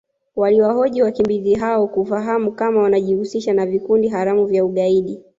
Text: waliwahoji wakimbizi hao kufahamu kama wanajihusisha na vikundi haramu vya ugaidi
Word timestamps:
waliwahoji 0.35 1.01
wakimbizi 1.03 1.55
hao 1.55 1.87
kufahamu 1.87 2.51
kama 2.51 2.81
wanajihusisha 2.81 3.53
na 3.53 3.65
vikundi 3.65 4.07
haramu 4.09 4.45
vya 4.45 4.65
ugaidi 4.65 5.19